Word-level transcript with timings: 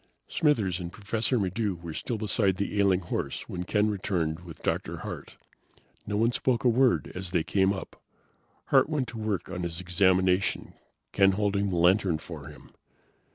Smithers 0.27 0.79
and 0.79 0.91
Professor 0.91 1.37
Maddox 1.37 1.79
were 1.83 1.93
still 1.93 2.17
beside 2.17 2.57
the 2.57 2.79
ailing 2.79 3.01
horse 3.01 3.47
when 3.47 3.65
Ken 3.65 3.87
returned 3.87 4.39
with 4.39 4.63
Dr. 4.63 4.97
Hart. 5.01 5.37
No 6.07 6.17
one 6.17 6.31
spoke 6.31 6.63
a 6.63 6.69
word 6.69 7.11
as 7.13 7.29
they 7.29 7.43
came 7.43 7.71
up. 7.71 8.01
Hart 8.69 8.89
went 8.89 9.07
to 9.09 9.19
work 9.19 9.51
on 9.51 9.61
his 9.61 9.79
examination, 9.79 10.73
Ken 11.11 11.33
holding 11.33 11.69
the 11.69 11.75
lantern 11.75 12.17
for 12.17 12.47
him. 12.47 12.71